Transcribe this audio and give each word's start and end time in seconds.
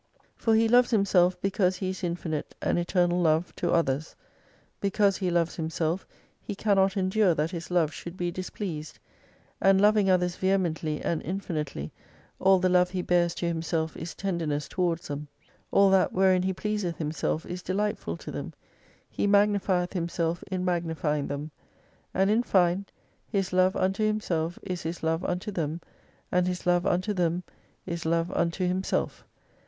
For 0.35 0.55
He 0.55 0.67
loves 0.67 0.89
Himself 0.89 1.39
because 1.43 1.75
He 1.75 1.89
is 1.91 2.03
infinite 2.03 2.55
and 2.59 2.79
eternal 2.79 3.21
Love 3.21 3.55
to 3.57 3.69
others. 3.71 4.15
Because 4.79 5.17
He 5.17 5.29
loves 5.29 5.57
Himself 5.57 6.07
He 6.41 6.55
cannot 6.55 6.97
endure 6.97 7.35
that 7.35 7.51
His 7.51 7.69
love 7.69 7.93
should 7.93 8.17
be 8.17 8.31
displeased. 8.31 8.97
And 9.61 9.79
loving 9.79 10.09
others 10.09 10.37
vehemently 10.37 11.03
and 11.03 11.21
infinitely 11.21 11.91
all 12.39 12.57
the 12.57 12.67
love 12.67 12.89
He 12.89 13.03
bears 13.03 13.35
to 13.35 13.47
Himself 13.47 13.95
is 13.95 14.15
tenderness 14.15 14.67
towards 14.67 15.07
them. 15.07 15.27
All 15.69 15.91
that 15.91 16.11
wherein 16.13 16.41
He 16.41 16.51
pleaseth 16.53 16.97
Himself 16.97 17.45
is 17.45 17.61
delightful 17.61 18.17
to 18.17 18.31
them: 18.31 18.53
He 19.07 19.27
mag 19.27 19.49
nifieth 19.49 19.93
Himself 19.93 20.41
in 20.49 20.65
magnifying 20.65 21.27
them. 21.27 21.51
And 22.11 22.31
in 22.31 22.41
fine, 22.41 22.87
His 23.27 23.53
love 23.53 23.75
unto 23.75 24.03
Himself 24.03 24.57
is 24.63 24.81
His 24.81 25.03
love 25.03 25.23
unto 25.23 25.51
them, 25.51 25.79
and 26.31 26.47
His 26.47 26.65
love 26.65 26.87
unto 26.87 27.13
them 27.13 27.43
is 27.85 28.03
love 28.03 28.31
unto 28.31 28.65
Himself. 28.67 29.25